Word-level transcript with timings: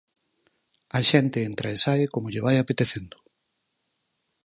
A 0.97 0.99
xente 1.09 1.39
entra 1.49 1.67
e 1.75 1.77
sae 1.83 2.05
como 2.13 2.31
lle 2.33 2.45
vai 2.47 2.55
apetecendo. 2.59 3.17